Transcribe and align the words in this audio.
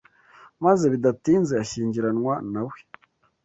maze 0.63 0.83
bidatinze 0.93 1.53
ashyingiranwa 1.63 2.33
na 2.51 2.61
we 2.67 2.77